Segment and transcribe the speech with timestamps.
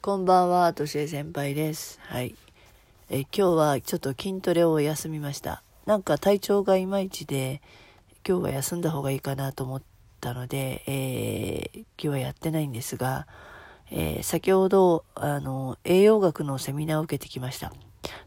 [0.00, 1.98] こんばんは、としえ先輩です。
[2.02, 2.36] はい。
[3.10, 5.64] え今日はちょっと筋トレを休みました。
[5.86, 7.60] なんか体調がいまいちで、
[8.26, 9.82] 今日は休んだ方がいいかなと思っ
[10.20, 13.26] たので、えー今日はやってないんですが、
[13.90, 17.72] えー先ほど、あの、栄養学のセミナーを受けてきました。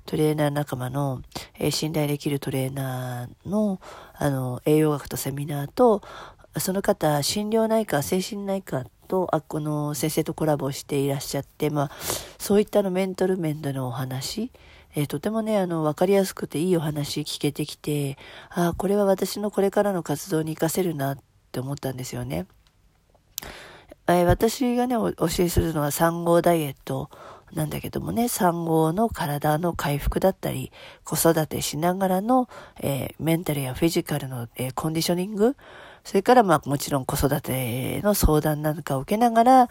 [0.05, 1.21] トレーナー仲間の、
[1.57, 3.79] えー信頼できるトレーナーの、
[4.13, 6.01] あの、栄養学とセミナーと、
[6.57, 11.91] その方、心療内科、精神内科と、あ、この先生とコラボしていらっしゃって、まあ、
[12.39, 14.51] そういったのメンタル面でのお話、
[14.95, 18.17] えーとてもね、あの、わかりやすくていいお話聞けてきて、
[18.49, 21.17] ああこれは私のこれからの活動に活かせるなっ
[21.51, 22.45] て思ったんですよね。
[24.07, 27.09] えー私がね、お教えするのは産後ダイエット
[27.53, 30.71] なんだけどもね、産後の体の回復だったり、
[31.03, 32.47] 子育てしながらの、
[32.79, 35.57] えーメンタルやフィジカルの、えーコンディショニング、
[36.03, 39.69] それからまあもちろん子育ての相談なんかを受けながら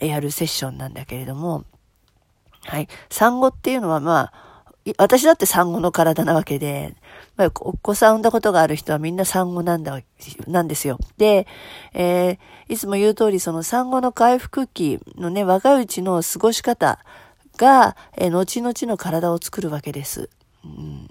[0.00, 1.64] やるセッションなんだけれども、
[2.64, 2.88] はい。
[3.10, 4.46] 産後っていうのはまあ、
[4.98, 6.94] 私だって産後の体なわけで、
[7.36, 10.00] まあ、お子さん産んだことがある人はみんな産後なんだ、
[10.46, 10.98] なんですよ。
[11.16, 11.46] で、
[11.94, 16.98] えーいつも言う通りその産後の回復期のね、若いうちの過ごし方
[17.56, 20.30] が、えー後々の体を作るわけです。
[20.64, 21.08] うん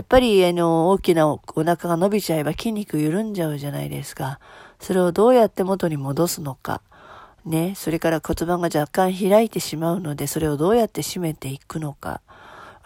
[0.00, 4.40] やっぱり、あの、大きなお腹が伸びちゃえば筋肉緩んじゃうじゃないですか。
[4.78, 6.80] それをどうやって元に戻すのか。
[7.44, 7.74] ね。
[7.76, 12.22] それから骨盤が若干開いてしまうので、それをどうやって締めていくのか。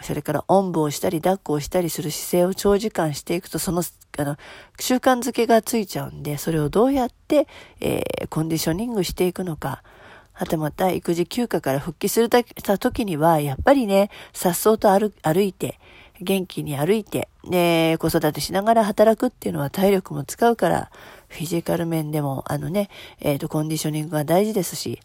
[0.03, 3.85] それから、おんぶをしたり、抱っこをしたりする姿勢を長時間していくと、その、
[4.19, 4.37] あの、
[4.81, 7.47] 習慣づけがついちゃうんで、それをどうやって、
[7.81, 9.85] えーコンディショニングしていくのか。
[10.33, 15.79] はたまた、育児休暇から復帰するたた時には、やっぱりね、さっそうと歩歩いて、
[16.21, 20.91] 元気に歩いて、で、子育てしながら働くっていうのは体力も使うから、
[21.29, 22.89] フィジカル面でも、あのね、
[23.21, 25.01] えっ、と、コンディショニングが大事ですし、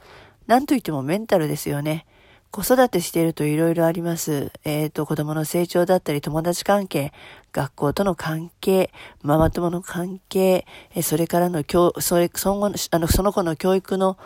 [0.47, 2.05] なんといってもメンタルですよね。
[2.51, 4.51] 子育てしているといろいろあります。
[4.63, 7.11] えっ、と、子供の成長だったり、友達関係、
[7.51, 8.91] 学校との関係、
[9.23, 10.66] ママ友の関係、
[11.01, 14.17] それからの教、それ、そのあの、その子の教育の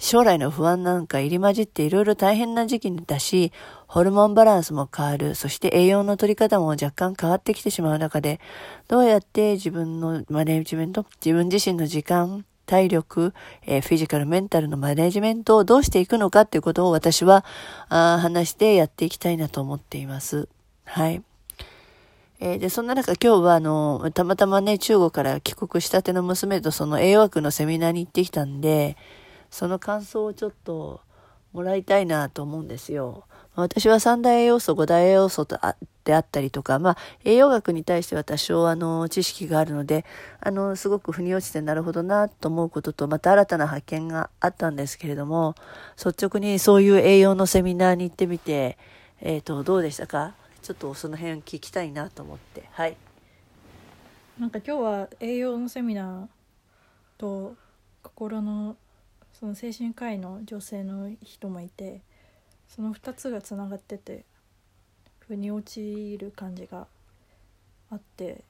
[0.00, 3.52] 将来の不安なんか入り混じっていろいろ大変な時期だし、
[3.90, 8.38] ホルモンバランスも変わる、そして栄養の取り方も若干変わってきてしまう中で、
[8.86, 13.34] どうやって自分のマネジメント、自分自身の時間、体力、
[13.66, 17.44] えーフィジカル、メンタルのマネジメントをどうしていくのかっていうことを私は
[17.88, 20.48] あ話してやっていきたいなと思っています。
[20.84, 21.20] はい。
[22.38, 28.96] えーで、そんな中今日はあの、たまたまね、中国から帰国したての娘とその栄養学のセミナーに行ってきたんで、
[29.50, 31.00] その感想をちょっと
[31.52, 33.24] もらいたいなと思うんですよ。
[33.56, 40.06] 私は三大栄養素、五大栄養素とあであったりとか、まあ、栄養学に対しては多少あの、知識があるので、
[40.40, 45.54] あの、すごく腑に落ちてなるほどなと思うことと、また新たな発見があったんですけれども、
[45.98, 48.78] 率直にそういう栄養のセミナーに行ってみて、
[49.20, 50.34] えっ、と、どうでしたか？
[50.62, 52.68] ちょっとその辺聞きたいなと思って。
[52.72, 52.96] はい。
[54.38, 56.26] なんか今日は栄養のセミナー
[57.18, 57.54] と
[58.02, 58.76] 心の
[59.32, 62.00] その精神科医の女性の人もいて
[62.74, 64.24] その2つがつながってて
[65.26, 66.86] 腑に落ちる感じが
[67.90, 68.44] あって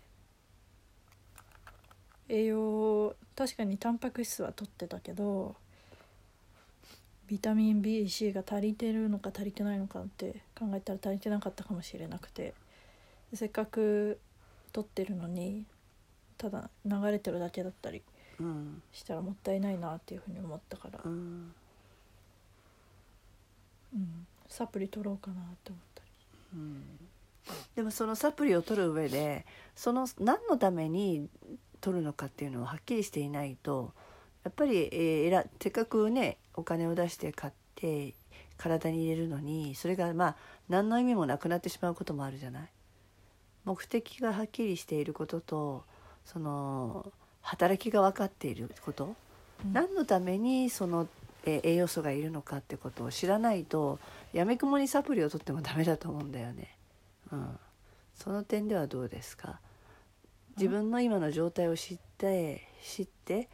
[2.28, 5.56] 栄養確かにタンパク質は取ってたけど
[7.26, 12.54] ビタミン BC が足りてるのか足りてないのかって考えたら足りてなかったかもしれなくて
[13.32, 14.18] せっかく
[14.72, 15.64] 取ってるのに
[16.38, 18.02] ただ流れてるだけだったり
[18.40, 18.82] うん。
[18.92, 21.52] したらもったいないなっていうふうに思ったから、うん。
[23.94, 26.08] うん、サプリ取ろうかなって思ったり。
[26.54, 26.82] うん
[27.74, 31.28] でもそのサプリを取る上でその何のために
[31.80, 33.92] 取るのかっていうのをはっきりしていないと
[34.44, 38.14] やっぱり、えーえらせっかくねお金を出して買って
[38.56, 40.36] 体に入れるのにそれがまあ
[40.68, 42.68] 何の意味もなくなってしまうこともあるじゃない？
[43.64, 45.84] 目的がはっきりしていることと
[46.24, 47.10] その
[47.42, 49.16] 働きが分かっていること、
[49.64, 49.72] うん。
[49.72, 51.08] 何のためにその、
[51.44, 53.98] えー栄養素がいるのかってことを知らないと
[54.32, 56.76] やみくもにサプリを取ってもダメだと思うんだよね。
[57.32, 57.58] うん、
[58.14, 59.60] その点ではどうですか？
[60.56, 63.48] 自分の今の状態を知って知って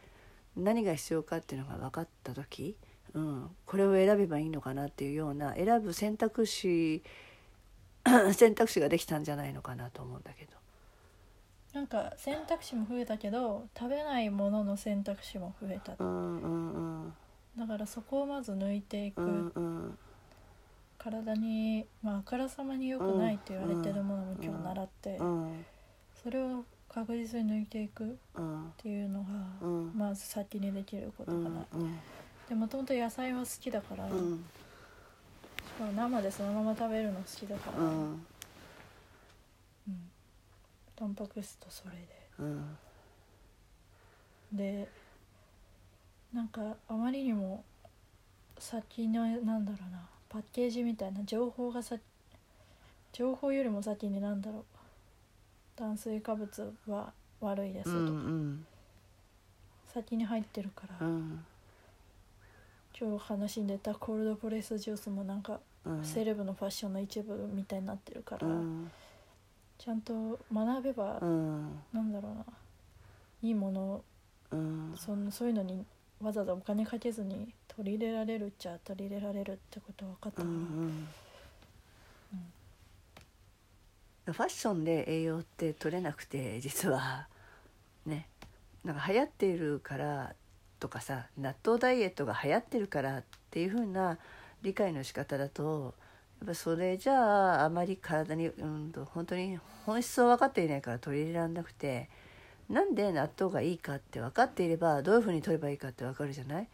[0.57, 2.77] 何が必要かっていうのが分かった時、
[3.15, 7.03] うん、これを選べばいいのかなっていうような選ぶ選択肢
[8.33, 10.57] 選択肢ができたんじゃないのかなと思うんだけど。
[11.73, 16.73] なんか選択肢も増えたけど食べないものの選択肢も増えたうんうん
[17.03, 17.15] うん
[17.59, 19.99] だからそこをまず抜いていく、うんうん
[20.99, 25.65] 体に、まあ、あからさまに良くないって言われてるものも今日習って、うん。
[26.23, 29.29] それを確実に抜いていくっうんていうのが、
[29.61, 29.93] うん。
[29.97, 31.65] まず先にできることうかな、
[32.49, 34.09] でもともと野菜は好きだから、
[35.95, 38.11] 生でそのまま食べるの好きだから、うん。
[38.11, 40.11] うん。
[40.97, 41.93] タンパク質とそれ
[42.41, 42.77] うん。
[44.53, 44.89] でで
[46.33, 47.65] なんかあまりにも
[48.59, 51.97] 先のなんだろうなパッケージみたいな情報がさ
[53.13, 54.65] 情報よりも先になんだろう。
[55.77, 58.67] 炭水化物は悪いですうんうとか、ん
[59.93, 61.45] 先に入ってるから、うん
[62.99, 68.91] 今日話に出たコールドプレスジュースもなんかうんセレブのファッションの一部みたいになってるから、うん
[69.79, 71.79] ちゃんと学べば、うん。
[71.93, 72.45] なんだろうな
[73.43, 74.05] いいものを
[74.51, 74.95] うん。
[74.97, 75.85] そんそういうのに
[76.23, 81.09] わざわざお金かけずに取り入れられるっちゃ取り入れられるってこと分かったうな、ん。
[84.27, 87.29] ファッションで栄養って取れなくて実は。
[88.07, 88.29] ね。
[88.85, 90.35] なんか流行っているから
[90.79, 94.19] とかさ納豆ダイエットが流行ってるからっていう風な
[94.63, 95.95] 理解の仕方だと
[96.41, 102.09] やっぱそれじゃああまり体に、うん、と本当に本質を分かっていないから取り入れられなくて
[102.69, 106.69] なんで納豆がいいかって分かっていればどういう風に取ればいいかって分かるじゃない？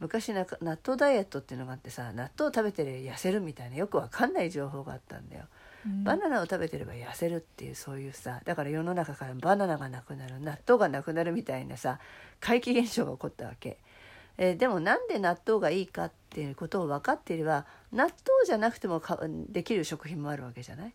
[0.00, 5.44] 昔納豆ダイエットっていうのがあってさ納豆を食べてれば痩せるみたいなよく分かんない情報があったんだよ。
[5.86, 6.04] うん。
[6.04, 11.98] バナナを食べてれば痩せるっていうそういうさだから世の中からバナナがなくなる納豆がなくなるみたいなさ
[12.40, 13.78] 怪奇現象が起こったわけ、
[14.36, 18.12] えーでもなんで納豆がいいかっていうことを分かっていれば納豆
[18.46, 19.18] じゃなくてもか
[19.48, 20.94] できる食品もあるわけじゃない、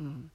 [0.00, 0.30] うん、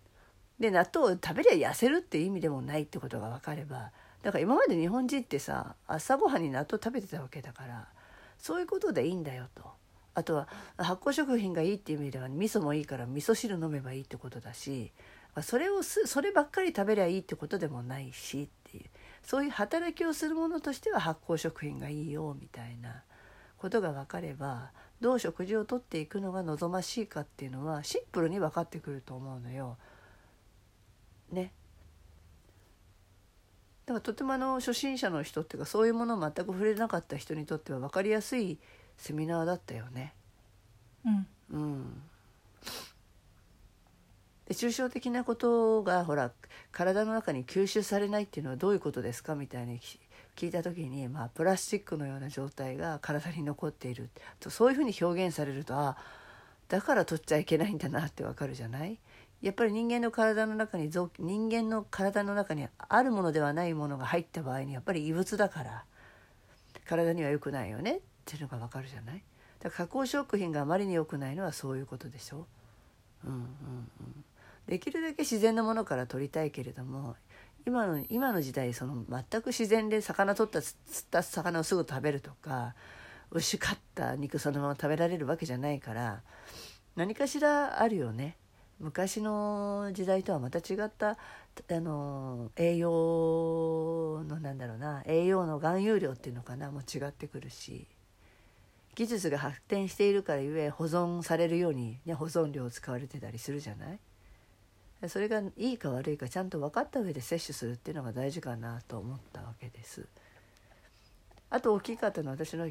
[0.63, 7.89] で納豆を食べりゃ痩せるっていう意味でもないってことが分かればだから今まで日本人ってさ朝ごはんに納豆食べてたわけだから
[8.37, 9.63] そういうことでいいんだよと。
[10.15, 14.91] あとは発酵食品がいいっていう意味では味噌もいいから味噌汁飲めばいいってことだし
[15.41, 18.83] それをそればっかり食べりゃいいってことでもないしっていう
[19.23, 23.01] そういう働きをするものとしては発酵食品がいいよみたいな
[23.57, 24.69] ことが分かれば
[25.01, 29.77] どう食事をとっていくのが望ましいかっていうのはシンプルに分かってくると思うのよ。
[31.33, 31.51] ね。
[33.85, 38.57] だからとてもあの初心者の人っていうかそういうものを全く触れなかった人にとっては分かりやすい
[38.97, 40.13] セミナーだったよね。
[41.05, 42.01] うんうん、
[44.47, 46.31] で抽象的なことがほら
[46.71, 49.81] 体の中に吸収されないっていうのはどういうことですかみたいに
[50.37, 54.09] 聞いた時に、まあ、プラスチックのような状態が体に残っている
[54.39, 55.97] とそういうふうに表現されるとあ
[56.69, 58.97] だから取っちゃいけないんだなってわかるじゃない？
[59.43, 65.83] やっぱり人間の体の中に臓人間の体の中にあるものではないものが入った場合にやっぱり異物だから
[66.87, 69.21] 体には良くないよねっていうのがわかるじゃない？
[69.59, 72.47] だから加工食品があまりに良くないのはそういうことでしょ？
[73.25, 73.47] うんうんうん、
[74.65, 77.17] できるだけ自然なものから取りたいけれども
[77.67, 82.75] 今の今の時代その全く自然で魚取った釣った魚をすぐ食べるとか
[83.31, 86.21] 牛飼った肉そのまま食べられるわけじゃないから
[86.95, 88.37] 何かしらあるよね。
[88.79, 91.15] 昔の時代とはまた違ったあ
[91.79, 97.87] の栄養のなんだろうな栄養の含有量っていうのかなも違ってくるし。
[98.95, 103.99] 技術が発展しているからゆえ保存されるように、ね、保存料を使われてたりするじゃない？
[105.09, 110.05] それがいいか悪いかちゃんと分かった上で摂取するっていうのが大事かなと思ったわけです。
[111.49, 112.69] あと大きかったのは私の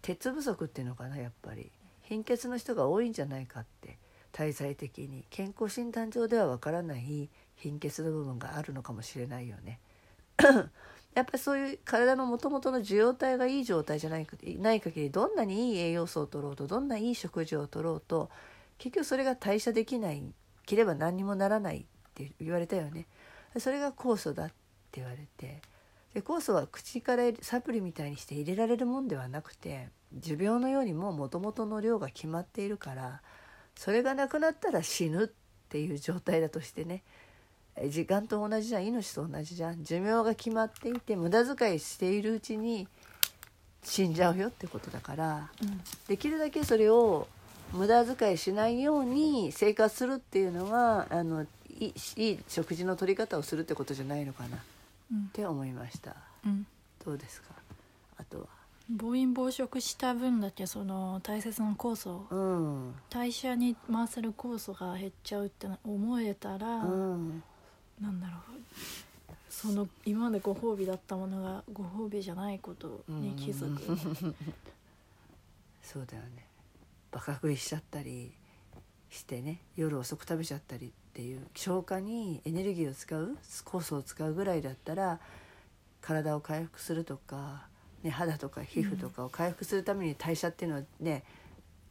[0.00, 1.72] 鉄不足っていうのかなやっぱり。
[2.02, 3.98] 貧血の人が多いんじゃないかって。
[4.34, 9.78] 滞在的に健康診断上ではわからない貧血の部分があるのかもしれないよね。
[11.14, 14.26] やっぱりそういう体のもともとの受容体がいい状態じゃない
[14.58, 18.28] ない限りどんなにいい栄養素を取ろうとどんないい食事を取ろうと
[18.78, 20.24] 結局それが代謝できない
[20.66, 23.06] ければ何にもならないって言われたよね。
[23.58, 24.54] それが酵素だって
[24.94, 25.62] 言われて
[26.14, 33.22] で酵素は口からサプリみたいにして入れられるもんではなくて持病のようにももともとの量が決まっているから
[33.76, 35.28] それがなくなったら死ぬっ
[35.68, 37.02] ていう状態だとしてね。
[37.88, 39.82] 時間と同じじゃん命と同じじゃん。
[39.82, 42.86] 寿命が決まっていて無駄遣いしているうちに
[43.82, 45.50] 死んじゃうよってことだから。
[45.60, 45.80] うん。
[46.06, 47.26] できるだけそれを
[47.72, 54.56] 無駄遣いしないように生活するっていうのがあのいい食事の取り方をするってことじゃないのかな。
[54.56, 54.60] っ
[55.12, 55.28] うん。
[55.32, 56.14] て思いました。
[56.46, 56.64] うん。
[57.04, 57.48] どうですか？
[58.90, 62.94] 暴飲暴食した分だけその大切な酵素うん。
[63.08, 67.42] 代謝に回せる酵素が減っちゃうって思えたら、うん。
[68.00, 68.40] なんだろう。
[69.48, 73.82] その今までご褒美だったものがご褒美じゃないことに気づく、
[75.80, 76.46] そうだよね。
[77.12, 78.32] バカ食いしちゃったり
[79.08, 85.20] してね夜遅く食べちゃったりっていう消化にエネルギーを使う酵素を使うぐらいだったら
[86.00, 87.68] 体を回復するとか、
[88.04, 91.24] ね、肌とか皮膚とかを回復するために代謝っていうのはね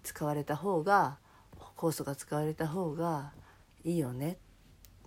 [0.03, 1.17] 使われた方が
[1.75, 3.31] 酵素が使われた方が
[3.83, 4.37] いいよね。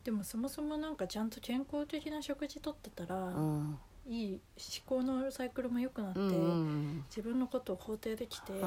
[0.03, 3.79] でもそもそもなんかちゃんと健康的な食事とってたら、うん。
[4.09, 4.41] いい
[4.89, 8.53] 思考のサイクルも良くなって、うんうん自分のことを肯定できて、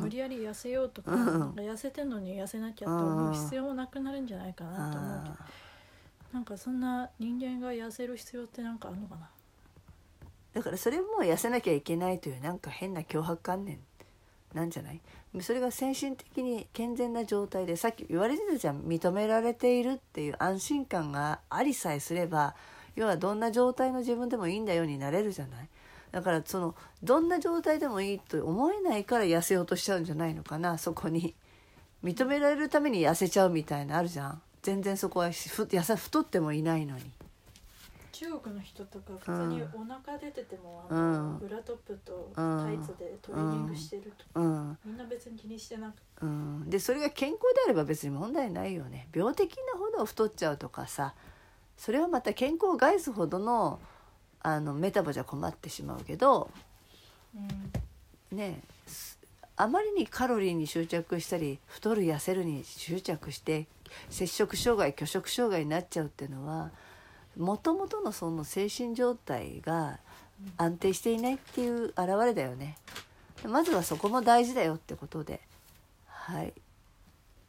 [0.00, 1.16] 無理やり痩せようとか,、か
[1.56, 5.46] 痩せてんのに痩せなきゃと思う必要もなくなるんじゃないかなと思うけど、あ
[6.32, 9.26] なんかそんな人間が痩せる必要ってなんかあるのかな？
[9.26, 9.31] ー
[10.54, 13.78] だからそれも痩せなきゃいけないというなんか変な脅迫観念
[14.54, 15.00] なんじゃない？
[15.40, 22.54] それが精神的に健全な状態でさっき言われてたじゃん認められているっていう安心感がありさえすれば
[22.94, 25.68] 要はどんな状態の自分でもいいんだようになれるじゃない？
[26.10, 30.76] だからそのどんな状態でもいいと思えないから痩せようとしちゃうんじゃないのかな？
[30.76, 31.34] そこに。
[32.04, 34.42] 認められるために痩せちゃうみたいなあるじゃん。
[34.60, 37.04] 全然そこは痩せ太ってもいないのに。
[38.12, 41.38] 中国の人とか普通にお腹出てても、あのうん。
[41.38, 44.78] ブラトップとタイツでトレーニングしてるとか、うん。
[44.84, 46.02] みんな別に気にしてなくて。
[46.22, 49.08] うん、でそれが健康であれば別に問題ないよね。
[49.12, 51.14] 病的なほど太っちゃうとかさ
[51.76, 53.80] それはまた健康を害すほどの
[54.40, 56.50] あのメタボじゃ困ってしまうけど
[57.34, 58.36] うん。
[58.36, 59.18] ねす
[59.56, 63.66] あまりにカロリーに執着したり太る痩せるに執着して
[64.08, 66.70] 摂食障害拒食障害になっちゃうっていうのは
[67.36, 69.98] もともとのその精神状態が
[70.56, 72.78] 安定していないっていう現れだよね。
[73.46, 75.40] まずはそこも大事だよってことで。
[76.06, 76.52] はい。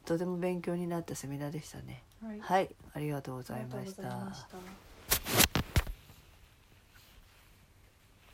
[0.04, 2.02] とても勉強になったセミナーでしたね。
[2.22, 2.40] はい。
[2.40, 2.74] はい。
[2.94, 4.83] ありがとうございました